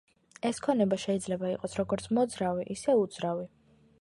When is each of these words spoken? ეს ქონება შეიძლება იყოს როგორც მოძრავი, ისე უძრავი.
ეს 0.49 0.61
ქონება 0.67 0.97
შეიძლება 1.03 1.51
იყოს 1.57 1.77
როგორც 1.83 2.09
მოძრავი, 2.19 2.67
ისე 2.79 2.97
უძრავი. 3.05 3.51